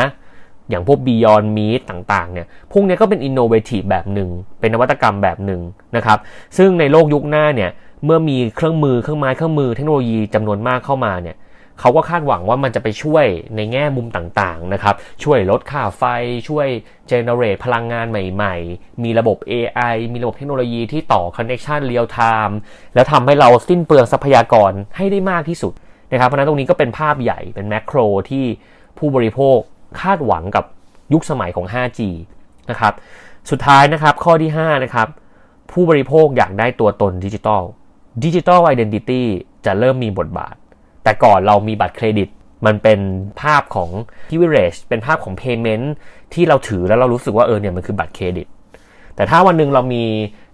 [0.69, 4.29] อย่างพวก Beyond Meat ต่างๆเนี่ยพวกนี้ก็เป็น innovative แบบหนึ่ง
[4.59, 5.61] เป็นนวัตกรรมแบบหนึ่ง
[5.95, 6.19] นะครับ
[6.57, 7.71] ซึ่งในโลกยุคหน้าเนี่ย
[8.05, 11.35] เมื่อมีเครื่องมือเครื่องไม้เครื่องมือเทคโนโลยีจำนวนมากเข้ามาเนี่ย
[11.79, 16.03] เขาก็คาดหวังว่ามันจะไปช่วยในแง่มุมต่างๆนะครับ ช่วยลดค่าไฟ
[16.47, 16.67] ช่วย
[17.07, 22.57] เจเนเรตพลังงานใหม่ๆ มีระบบ AI มีระบบเทคโนโลยีที่ต่อคอนเน c t ชันเรียลไทม์
[22.95, 25.73] แล้วทำให้เราสิ้นเปลืองทรัพยากรให้ได้มากที่สุด
[26.11, 27.97] นะครับ เพราะนั้นตรงนี้ก็เป็นภาพใหญ่เป็น macro
[28.29, 28.45] ที่
[28.97, 29.57] ผู้บริโภค
[30.01, 30.65] คาดหวังกับ
[31.13, 31.99] ยุคสมัยของ 5G
[32.69, 32.93] นะครับ
[33.51, 35.07] สุดท้ายนะครับข้อที่ 5 นะครับ
[35.71, 37.63] ผู้บริโภคอยากได้ตัวตนดิจิทัล
[38.23, 39.27] digital identity
[39.65, 40.55] จะเริ่มมีบทบาท
[41.05, 42.29] แต่ก่อนเรามีบัตรเครดิต
[42.65, 42.99] มันเป็น
[43.41, 43.89] ภาพของ
[44.29, 45.85] privilege เป็นภาพของ payment
[46.33, 48.47] ที่เราถือแล้วเรารู้สึกว่าเออเนี่ยมันคือบัตรเครดิต
[49.15, 50.03] แต่ถ้าวันหนึ่งเรามี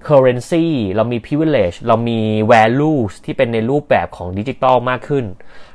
[0.08, 0.66] currency
[0.96, 2.20] เรามี privilege เรามี
[2.52, 5.26] values ที่เป็นในรูปแบบของดิจิทัลมากขึ้น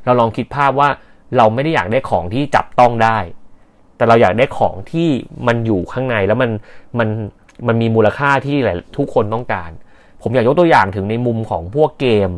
[0.05, 0.89] เราลองคิดภาพว่า
[1.37, 3.19] เราไม่ได้อยากได้ของที่จับต้องได้
[3.97, 5.09] แต่เราอยากได้ของที่
[5.47, 6.51] มันอยู่ข้างในแล้วมัน
[6.99, 7.09] มัน
[7.67, 9.71] มันมีมูลค่าที่หลายทุกคนต้องการ
[10.23, 12.31] ผมอยากยกตัวอย่างถึงในมุมของพวกเกม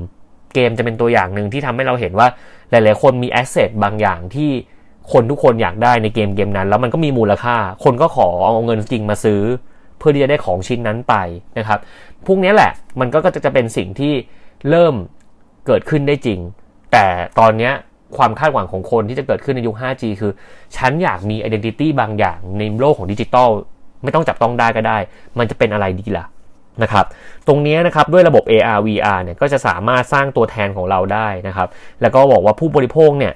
[0.54, 2.28] เกมจะเป็นตัวอย่างหนึ่งที่ทำให้เราเห็นว่า
[2.70, 4.50] หลาย ๆ คนมีแอสเซทบางอย่างที่
[5.12, 9.42] คนทุกคนอยากได้ในเกมเกมนั้น แล้วมันก็มีมูลค่า คนก็ขอเอาเงินจริงมาซื้อ
[9.98, 11.14] เพื่อที่จะได้ของชิ้นนั้นไป
[11.58, 11.78] นะครับ
[12.26, 14.12] พวกนี้แหละมันก็จะเป็นสิ่งที่
[14.70, 14.94] เริ่ม
[15.66, 16.38] เกิดขึ้นได้จริง
[16.92, 17.06] แต่
[17.38, 17.70] ตอนนี้
[18.16, 20.32] ความคาดหวังของคนที่จะเกิดขึ้นในยุค 5G คือ
[20.76, 23.50] ฉันอยากมี identity บางอย่างในโลกของดิจิตอล
[24.02, 24.98] ไม่ต้องจับต้องได้ก็ได้
[25.38, 26.24] มันจะเป็นอะไรดีล่ะ
[26.82, 27.06] นะครับ
[27.46, 31.68] ตรงนี้นะครับด้วยระบบ AR VR เนี่ยก็จะสามารถสร้างตัวแทนของเราได้นะครับ
[32.02, 33.32] แล้วก็บอกว่าผู้บริโภคเนี่ย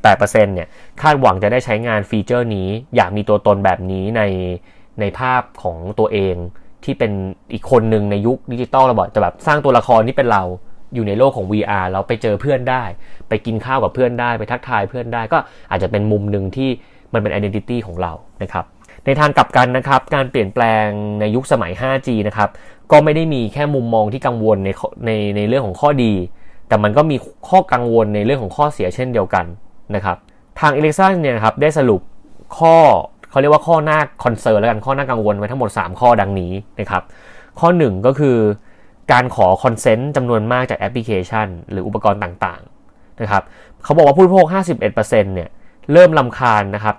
[0.00, 0.68] 48%เนี่ย
[1.02, 4.22] คาดหวังจะได้ใช้งานฟีเจอร์นี้ อยากมีตัวตนแบบนี้ใน
[5.00, 6.36] ในภาพของตัวเอง
[6.84, 7.12] ที่เป็น
[7.52, 10.42] อีกคนหนึ่งในยุคดิจิตอลระบบจะแบบสร้างตัวละครที่เป็นเรา
[10.94, 12.82] อยู่ในโลกของ VR เราไปเจอเพื่อนได้
[13.28, 15.38] ไปกินข้าวกับเพื่อนได้ ไปทักทายเพื่อนได้ก็
[15.70, 16.70] อาจจะเป็นมุมหนึ่งที่
[17.12, 18.64] มันเป็น identity ของเรานะครับ
[19.06, 20.86] ในทางกลับกันนะครับ การเปลี่ยนแปลง
[21.20, 22.50] ในยุคสมัย 5G นะครับ
[22.92, 24.70] ก็ไม่ได้มีแค่มุมมองที่กังวลใน
[25.06, 26.12] ในในเรื่องของข้อดี
[26.68, 27.16] แต่มันก็มี
[27.48, 29.44] ข้อกังวลในเรื่องของข้อเสียเช่นเดียวกัน
[29.94, 30.16] นะครับ
[30.60, 32.00] ทาง Ericsson เนี่ยครับได้สรุป
[32.58, 32.74] ข้อ
[33.30, 37.02] เขาเรียกว่าข้อน่า concern แล้วกันข้อน่ากังวลไว้ทั้งหมด 3 ข้อดังนี้นะครับ
[37.60, 38.36] ข้อ 1 ก็คือ
[39.12, 43.42] การขอ consent จำนวนมากจากแอปพลิเคชัน หรืออุปกรณ์ต่างๆนะครับ
[43.84, 45.48] เขาบอกว่าผู้บริโภค 51%เนี่ย
[45.92, 46.96] เริ่มรำคาญนะครับ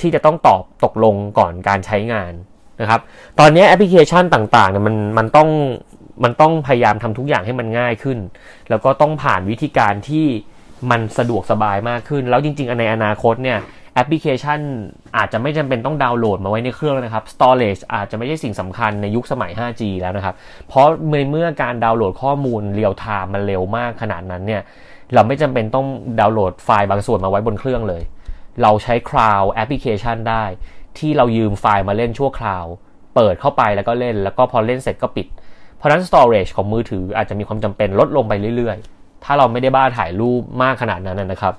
[0.00, 2.32] ที่จะต้องตอบตกลงก่อนการใช้งาน
[2.80, 3.00] นะครับ
[3.38, 5.48] ตอนนี้แอปพลิเคชันต่างๆเนี่ยมันมันต้อง
[6.24, 8.18] มันต้องพยายามทำทุกอย่างให้มันง่ายขึ้น
[8.70, 10.26] แล้วก็ต้องผ่านวิธีการที่
[10.90, 13.58] มันสะดวกสบายมากขึ้น แล้วจริง ๆ ในอนาคตเนี่ย
[13.94, 14.60] แอปพลิเคชัน
[15.16, 20.34] อาจจะไม่จำเป็นต้องดาวน์โหลดมาไว้ในเครื่องนะครับ storage อาจจะไม่ใช่สิ่งสำคัญในยุคสมัย 5G แล้วนะครับ
[20.68, 24.62] เพราะเมื่อเมื่อการดาวน์โหลดข้อมูล real-time มันเร็วมากขนาดนั้นเนี่ย
[25.14, 25.86] เราไม่จำเป็นต้อง
[26.20, 28.02] ดาวน์โหลดไฟล์บางส่วนมาไว้บนเครื่องเลย
[28.62, 30.44] เราใช้ cloud application ได้
[30.98, 32.64] ที่เรายืมไฟล์มาเล่นชั่วคราว
[33.14, 35.26] เปิดเข้าไปแล้วก็เล่น แล้วก็พอเล่นเสร็จก็ปิด
[35.76, 41.54] เพราะนั้น storage ของมือถืออาจจะมีความจำเป็นลดลงไปเรื่อยๆ ถ้าเราไม่ได้บ้าถ่ายรูปมากขนาดนั้นนะครับ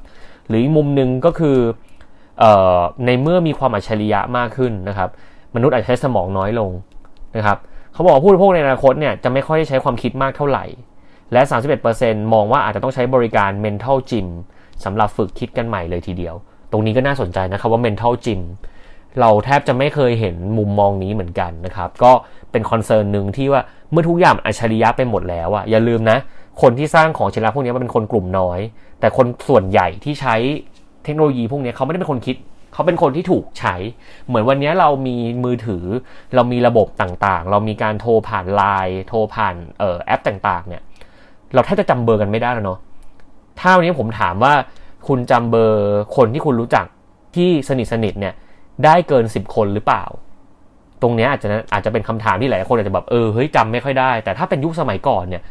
[0.48, 2.44] หรือมุมหนึ่งก็คือเอ
[2.78, 5.10] อในเมื่อมีความอัจฉริยะมากขึ้นนะครับ
[5.56, 6.72] มนุษย์อาจจะใช้สมองน้อยลง
[7.36, 7.58] นะครับ
[7.94, 10.66] เขาบอกว่าผู้บริโภคในอนาคตเนี่ยจะไม่ค่อยได้ใช้ความคิดมากเท่าไหร่
[11.34, 11.42] และ
[11.88, 14.28] 31%มองว่าอาจจะต้องใช้บริการ mental gym
[14.86, 16.36] สำหรับฝึกคิดกันใหม่เลยทีเดียว
[16.72, 18.42] ตรงนี้ก็น่าสนใจนะครับว่า mental gym
[19.20, 22.12] เราแทบจะไม่เคยเห็นมุมมองนี้เหมือนกันนะครับ ก็
[22.52, 26.18] เป็นคอนเซิร์นหนึ่งที่ว่าเมื่อทุกอย่างอัจฉริยะไปหมดแล้วอะอย่าลืมนะ
[26.62, 28.60] คนที่สร้างของชิลาพวกนี้มันเป็นคนกลุ่มน้อย
[29.00, 30.36] แต่คนส่วนใหญ่ที่ใช้
[31.04, 32.36] เทคโนโลยีพวกนี้เขาไม่ได้เป็นคนคิด
[32.74, 33.76] เขาเป็นคนที่ถูกใช้
[34.28, 35.86] เหมือนวันนี้เรามีมือถือ
[36.36, 40.82] เรามีระบบต่างๆ เรามีการโทรผ่านไลน์โทรผ่านออแอปต่างๆ เนี่ย
[41.54, 42.80] เราแทบจะจำเบอร์กันไม่ได้แล้วเนาะ
[43.60, 44.54] ถ้าวันนี้ผมถามว่า
[45.08, 45.84] คุณจำเบอร์
[46.16, 46.86] คนที่คุณรู้จัก
[47.36, 48.34] ที่สนิทสนิทเนี่ย
[48.86, 50.04] ได้เกิน 10 คนหรือเปล่า
[51.02, 55.42] ตรงนี้อาจจะอาจจะเป็นคำถามที่หลายคนอาจจะแบบเออเฮ้ยจำไม่ค่อยได้ แต่ถ้าเป็นยุคสมัยก่อนเนี่ย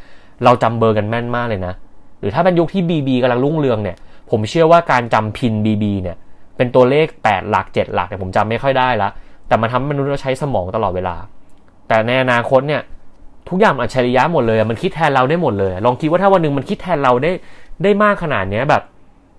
[0.45, 1.75] เราจำเบอร์กันแม่นมากเลยนะ
[2.21, 3.97] หรือถ้าเป็นยุคที่ BB กำลังรุ่งเรืองเนี่ย
[4.31, 6.17] ผมเชื่อว่าการจำพิน BB เนี่ย
[6.57, 9.09] เป็นตัวเลข 8 หลัก 7 หลักเนี่ยผมจำไม่ค่อยได้ละ
[9.49, 11.17] แต่มันทำให้มนุษย์เราใช้สมองตลอดเวลา
[11.89, 12.83] แต่ในอนาคตเนี่ย
[13.49, 17.33] ทุกอย่างอัจฉริยะหมดเลย มันคิดแทนเราได้หมดเลย ลองคิดว่าถ้าวันหนึ่งมันคิดแทนเราได้
[17.83, 18.83] ได้มากขนาดเนี้ยแบบ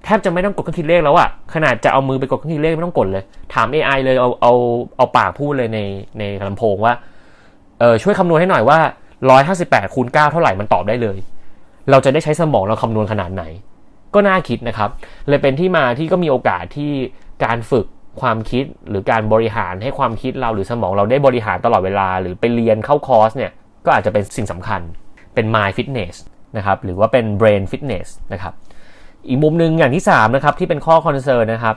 [0.06, 4.54] แทบจะไม่ต้องกดเครื่องคิดเลขแล้วอะขนาดจะเอามือไปกดเครื่องคิดเลขไม่ต้องกดเลย ถาม AI เลยเอาเอา
[4.98, 5.80] เอาปากพูดเลยใน
[6.20, 6.94] ในลำโพงว่า
[7.80, 8.80] เออช่วยคำนวณให้หน่อยว่า
[9.38, 11.18] 158คูณ9เท่าไหร่มันตอบได้เลย
[11.92, 13.44] เราจะได้ใช้สมองเราคำนวณขนาดไหน
[14.14, 14.90] ก็น่าคิดนะครับ
[15.28, 16.92] เลยเป็นที่มาที่ก็มีโอกาสที่
[17.46, 17.86] การฝึก
[18.22, 23.52] ความคิดหรือการบริหารให้ความคิดเราหรือสมองเราได้บริหารตลอดเวลา หรือไปเรียนเข้าคอร์สเนี่ย
[23.86, 24.82] ก็อาจจะเป็นสิ่งสำคัญ
[25.36, 26.16] เป็น mind fitness
[26.58, 28.54] นะครับหรือว่าเป็น brain fitness นะครับ
[29.28, 31.76] อีกมุมหนึ่งอย่างที่3นะครับที่เป็นข้อ concern นะครับ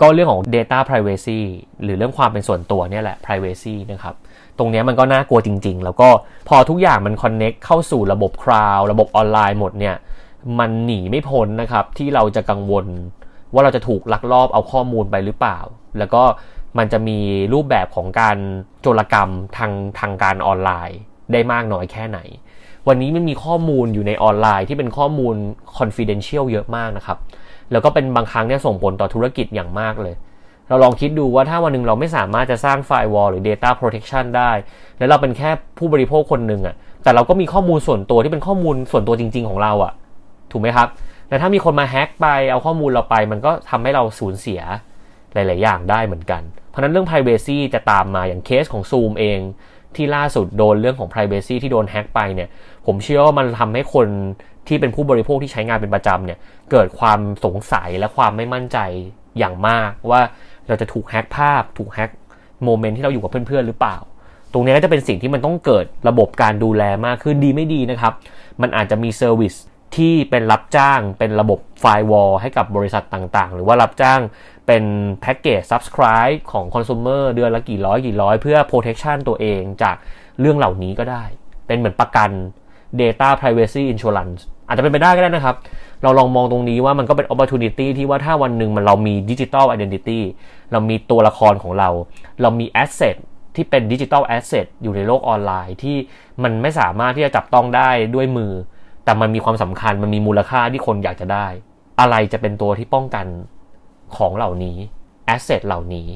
[0.00, 1.40] ก็เรื่องของ data privacy
[1.82, 4.14] หรือเรื่องความเป็นส่วนตัวเนี่ยแหละ privacy นะครับ
[4.58, 6.08] ตรงนี้มันก็น่ากลัวจริง ๆ แล้วก็
[6.48, 9.96] พอทุกอย่างมัน connect เข้าสู่ระบบคลาวด์ระบบออนไลน์หมดเนี่ย
[10.58, 12.86] มันหนีไม่พ้นนะครับที่เราจะกังวล
[13.52, 15.58] ว่าเราจะถูกลักลอบเอาข้อมูลไปหรือเปล่า
[15.98, 16.22] แล้วก็
[16.78, 17.18] มันจะมี
[17.52, 18.36] รูปแบบของการ
[18.80, 20.98] โจรกรรมทางทางการออนไลน์
[21.32, 22.18] ได้มากน้อยแค่ไหน
[22.88, 25.34] วันนี้มันมีข้อมูลอยู่ในออนไลน์ที่เป็นข้อมูล
[25.78, 27.18] confidential เยอะมากนะครับ
[27.72, 30.14] แล้วก็เป็นบางครั้งเนี่ยส่งผลต่อธุรกิจอย่างมากเลย
[30.68, 34.50] เราลองคิดดูว่าถ้าวันหนึ่งเราไม่สามารถจะสร้าง firewall หรือ Data Protection ได้
[34.98, 39.92] แล้วเราเป็นแค่ผู้บริโภคคนหนึ่งอะ่ะ แต่เราก็มีข้อมูลส่วนตัวที่เป็นข้อมูลส่วนตัวจริง ๆ ของเราอะ่ะ
[40.52, 40.88] ถูกไหมครับ
[41.28, 44.60] แต่ถ้ามีคนมาแฮ็กไปเอาข้อมูลเราไป มันก็ทำให้เราสูญเสีย
[45.34, 49.40] หลาย ๆ อย่างได้เหมือนกัน เพราะนั้นเรื่อง Privacy จะตามมาอย่างเคสของ Zoom เอง
[49.96, 52.48] ที่ล่าสุดโดนเรื่องของ Privacy ที่โดนแฮ็กไปเนี่ย
[52.86, 54.06] ผมเชื่อว่ามันทำให้คน
[54.68, 56.38] ที่เป็นผู้บริโภคที่ใช้งานเป็นประจำเนี่ย
[56.70, 58.78] เกิดความสงสัยและความไม่มั่นใจ
[59.38, 60.20] อย่างมาก ว่า
[60.68, 62.10] เราจะถูกแฮ็กภาพ ถูกแฮ็ก
[62.64, 63.96] moment ที่เราอยู่กับเพื่อนๆหรือเปล่า
[64.52, 68.12] ตรงนี้ก็จะเป็นสิ่งที่มันต้องเกิดระบบการดูแลมากขึ้นดีไม่ดีนะครับ
[68.62, 69.54] มันอาจจะมี service
[69.96, 74.20] ที่เป็นรับจ้างเป็นระบบ firewall ให้กับบริษัทต่างๆ หรือว่ารับจ้าง
[74.66, 74.84] เป็น
[75.20, 79.96] แพ็กเกจ subscribe ของคอน sumer เดือนละกี่ร้อยกี่ร้อย เพื่อ protection ตัวเองจาก
[80.40, 81.24] เรื่องเหล่านี้ก็ได้
[81.66, 82.30] เป็นเหมือนประกัน
[83.00, 85.56] data privacy insurance อาจจะเป็นไปได้ก็ได้นะครับ
[86.02, 90.20] เราลองมองตรงนี้ว่ามันก็เป็น opportunity ที่ว่าถ้าวันหนึ่งมันเรามี digital identity
[90.72, 91.88] เรามีตัวละครของเรา
[92.42, 93.16] เรามี asset
[93.54, 95.96] ที่เป็น digital asset อยู่ในโลกออนไลน์ที่
[96.42, 98.52] มันไม่สามารถที่จะจับต้องได้ด้วยมือ
[99.10, 101.46] แต่มันมีความสำคัญมันมีมูลค่าที่คนอยากจะได้
[102.00, 103.26] อะไรจะเป็นตัวที่ป้องกัน
[104.16, 104.76] ของเหล่านี้
[105.34, 106.08] asset เหล่านี้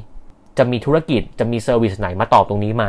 [0.58, 2.84] จะมีธุรกิจจะมีเซอร์วิสไหนมาตอบตรงนี้ไหม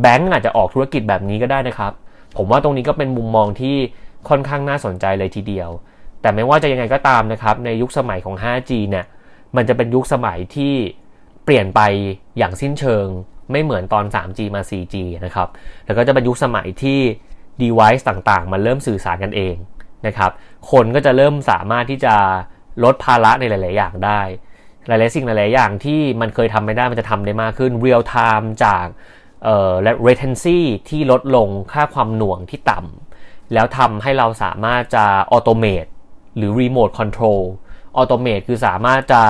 [0.00, 1.92] แบงก์อาจจะออกธุรกิจแบบนี้ก็ได้นะครับ
[2.36, 3.76] ผมว่าตรงนี้ก็เป็นมุมมองที่
[4.28, 5.70] ค่อนข้างน่าสนใจเลยทีเดียว
[6.20, 9.06] แต่ไม่ว่าจะยังไงก็ตามนะครับ ในยุคสมัยของ 5G เนี่ย
[9.56, 10.74] มันจะเป็นยุคสมัยที่
[11.44, 11.80] เปลี่ยนไป
[12.38, 13.06] อย่างสิ้นเชิง
[13.50, 15.48] ไม่เหมือนตอน 3G มา 4G นะครับ
[15.86, 17.00] แล้วก็จะเป็นยุคสมัยที่
[17.62, 19.54] device ต่างๆ มันเริ่มสื่อสารกันเอง
[20.06, 20.30] นะครับ
[20.70, 22.14] คนก็จะเริ่มสามารถที่จะ
[22.84, 24.20] ลดภาระในหลาย ๆ อย่างได้
[24.86, 28.86] หลาย ๆ สิ่งหลาย ๆ อย่างที่มันเคยทำไม่ได้มันจะทำได้มากขึ้น real time จาก
[29.44, 35.90] เอ่อและ latency ที่ลดลงค่าความหน่วงที่ต่ำแล้วทำให้เราสามารถจะ automate
[36.36, 37.42] หรือ remote control
[38.00, 39.22] automate คือสามารถจะ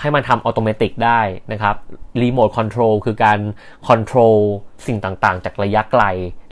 [0.00, 1.20] ให้มันทำอัตโนมัติได้
[1.52, 1.76] นะครับ
[2.22, 3.38] remote control คือการ
[3.88, 4.38] control
[4.86, 6.04] สิ่งต่างๆ จากระยะไกล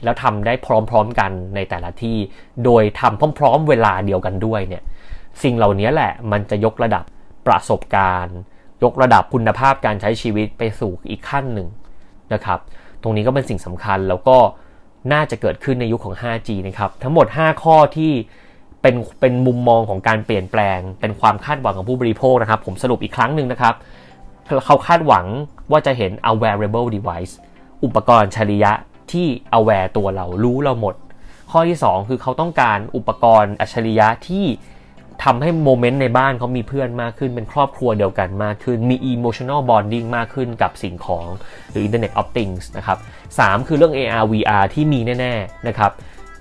[0.03, 2.17] แล้วทำได้พร้อมๆกันในแต่ละที่
[2.65, 4.83] โดยทำพร้อมๆ เวลาเดียวกันด้วยเนี่ย
[5.43, 7.03] สิ่งเหล่านี้แหละมันจะยกระดับ
[7.47, 8.37] ประสบการณ์
[8.83, 11.67] ยกระดับคุณภาพการใช้ชีวิตไปสู่อีกขั้นหนึ่ง
[12.33, 12.59] นะครับ
[13.01, 14.37] ตรงนี้ก็เป็นสิ่งสำคัญแล้วก็
[15.13, 18.11] น่าจะเกิดขึ้นในยุคขของ 5G นะครับ ทั้งหมด 5 ข้อที่
[18.81, 23.73] เป็นเป็นมุมมองของการเปลี่ยนแปลง เป็นความคาดหวังของผู้บริโภคนะครับ ผมสรุปอีกครั้งหนึ่งนะครับ
[24.65, 25.25] เขาคาดหวัง
[25.71, 27.33] ว่าจะเห็น a w a r a b l e device
[27.83, 28.71] อุปกรณ์ชริยะ
[29.11, 30.95] ที่ aware ตัวเรารู้เราหมด
[31.51, 34.45] ข้อที่ 2 คือเขาต้องการอุปกรณ์อัจฉริยะที่
[35.23, 41.27] ทำให้โมเมนต์ในบ้านเขามีเพื่อนมากขึ้น เป็นครอบครัวเดียวกันมากขึ้น มี emotional bonding มากขึ้นกับสิ่งของ
[41.71, 42.97] หรือ Internet of Things นะครับ
[43.33, 45.91] 3 คือเรื่อง AR VR ที่มีแน่ ๆ นะครับ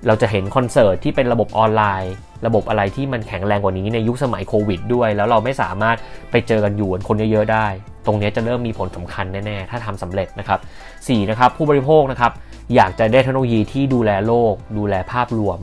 [0.06, 2.14] เราจะเห็นคอนเสิร์ตที่เป็นระบบออนไลน์
[2.46, 5.96] ระบบอะไรที่มันแข็งแรงกว่านี้ในยุคสมัยโควิดด้วย แล้วเราไม่สามารถ
[6.30, 7.66] ไปเจอกันอยู่คนเยอะๆได้
[8.06, 10.61] ตรงนี้จะเริ่มมีผลสำคัญแน่ๆ ถ้าทำสำเร็จนะครับ
[10.94, 12.32] 4นะครับผู้บริโภคนะครับ
[12.74, 15.58] อยากจะได้เทคโนโลยีที่ดูแลโลก ดูแลภาพรวม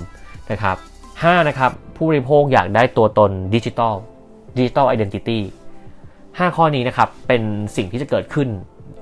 [0.52, 0.78] นะครับ
[1.12, 3.96] 5นะครับผู้บริโภคอยากได้ตัวตนดิจิทัล
[4.58, 5.44] ดิจิทัลไอดีนิตี้
[6.00, 7.42] 5ข้อนี้นะครับเป็น
[7.76, 8.48] สิ่งที่จะเกิดขึ้น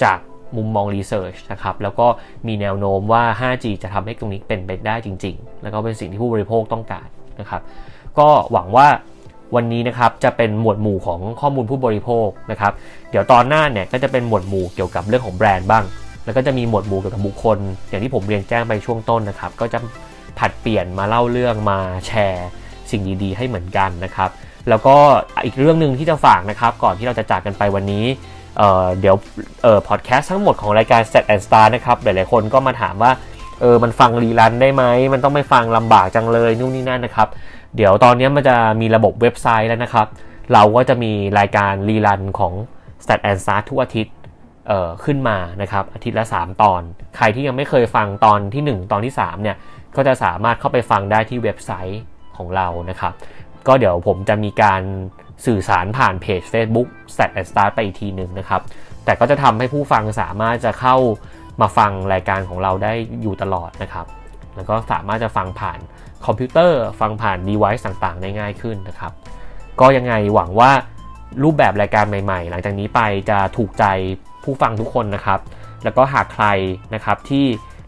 [0.04, 0.18] จาก
[0.58, 2.08] มุมมองรีเสิร์ชนะครับ แล้วก็
[2.48, 7.08] มีแนวโน้มว่า 5G จะทำให้ตรงนี้เป็นไปได้จริง ๆ แล้วก็เป็นสิ่งที่ผู้บริโภคต้องการ
[7.40, 7.62] นะครับ
[8.20, 8.88] ก็หวังว่า
[9.56, 12.74] วันนี้นะครับจะเป็นหมวดหมู่ของข้อมูลผู้บริโภคนะครับ
[13.10, 15.84] เดี๋ยวตอนหน้าเนี่ยก็จะเป็นหมวดหมู่เกี่ยวกับเรื่องของแบรนด์บ้าง
[16.26, 17.58] แล้วก็จะมีหมวดหมู่เกี่ยวกับบุคคล
[17.90, 19.80] อย่างที่ผมเรียนแจ้งไปช่วงต้นนะครับ ก็จะ
[20.40, 22.48] ผัดเปลี่ยนมาเล่าเรื่องมาแชร์
[22.92, 24.30] สิ่งดีๆ ให้เหมือนกันนะครับ
[24.70, 24.96] แล้วก็
[25.46, 28.06] อีกเรื่องหนึ่งที่จะฝากนะครับ ก่อนที่เราจะจากกันไปวันนี้
[28.58, 29.16] เเดี๋ยว
[29.66, 33.12] ออพอดแคสต์ทั้งหมดของรายการ Set and Star นะครับ หลายๆคนก็มาถามว่า
[33.62, 37.28] เออมันฟังรีลันได้ไหม มันต้องไม่ฟังลำบากจังเลยนู่นนี่นั่นนะครับ
[37.76, 40.08] เดี๋ยวตอนนี้มันจะมีระบบเว็บไซต์แล้วนะครับ
[40.54, 42.54] เราก็จะมีรายการรีลันของ
[43.04, 44.16] Stat and s t a r ทุกอาทิตย์
[44.68, 46.82] เอ่อขึ้นมานะครับ อาทิตย์ละ 3 ตอน
[47.18, 49.58] ใครที่ยังไม่เคยฟังตอนที่ 1 ตอนที่ 3 เนี่ย
[49.96, 52.02] ก็จะสามารถเข้าไปฟังได้ที่เว็บไซต์
[52.38, 53.14] ของเรานะครับ
[53.68, 54.82] ก็เดี๋ยวผมจะมีการ
[55.46, 58.62] สื่อสารผ่านเพจ Facebook Stat and Start ไปอีกทีหนึ่งนะครับ
[59.06, 60.96] แต่ก็จะทำให้ผู้ฟังสามารถจะเข้า
[61.62, 64.06] มาฟังรายการของเราได้อยู่ตลอดนะครับ
[64.56, 65.80] แล้วก็สามารถจะฟังผ่าน
[66.26, 69.12] คอมพิวเตอร์ ฟังผ่าน device ต่างๆ ได้ง่ายขึ้นนะครับ
[69.80, 70.72] ก็ยังไงหวังว่า
[71.44, 73.86] รูปแบบรายการใหม่ ๆ หลังจากนี้ไปจะถูกใจ
[74.44, 75.40] ผู้ฟังทุกคนนะครับ
[75.84, 76.46] แล้วก็หากใคร
[76.96, 77.46] นะครับที่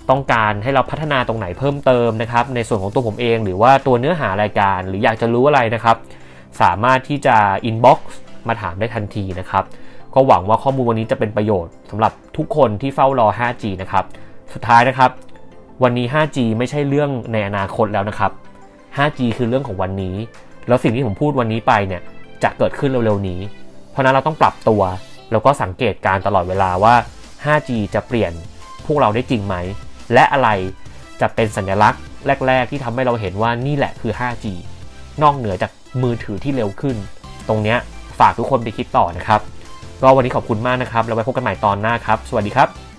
[0.09, 5.97] ต้องการให้เราพัฒนาตรงไหนเพิ่มเติมนะครับ ในส่วนของตัวผมเอง หรือว่าตัวเนื้อหารายการ หรืออยากจะรู้อะไรนะครับ
[6.61, 7.35] สามารถที่จะ
[7.69, 7.99] inbox
[8.47, 9.63] มาถามได้ทันทีนะครับ
[10.13, 14.05] ก็หวังว่าข้อมูลวันนี้จะเป็นประโยชน์สำหรับทุกคนที่เฝ้ารอ 5G นะครับ
[14.53, 15.11] สุดท้ายนะครับ
[15.83, 18.31] วันนี้ 5G ไม่ใช่เรื่องในอนาคตแล้วนะครับ
[18.97, 20.15] 5G คือเรื่องของวันนี้
[20.67, 22.01] แล้วสิ่งที่ผมพูดวันนี้ไปเนี่ย
[22.43, 23.39] จะเกิดขึ้นเร็วๆนี้
[23.91, 24.81] เพราะนั้นเราต้องปรับตัว
[25.31, 26.95] แล้วก็สังเกตการตลอดเวลาว่า
[27.45, 28.31] 5G จะเปลี่ยน
[28.85, 29.55] พวกเราได้จริงไหม
[30.13, 30.49] และอะไร
[31.21, 32.01] จะเป็นสัญลักษณ์
[32.47, 34.45] แรก ๆ ที่ทำให้เราเห็นว่านี่แหละคือ 5G
[35.21, 35.71] นอกเหนือจาก
[36.03, 36.95] มือถือที่เร็วขึ้น
[37.47, 37.75] ตรงนี้
[38.19, 39.41] ฝากทุกคนไปคิดต่อนะครับ
[40.01, 42.94] ก็วันนี้ขอบคุณมากนะครับ แล้วไว้พบกันใหม่ตอนหน้าครับ สวัสดีครับ